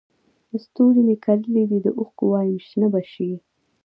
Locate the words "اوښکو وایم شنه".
1.97-2.87